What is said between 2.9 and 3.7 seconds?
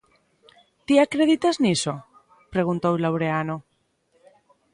Laureano_.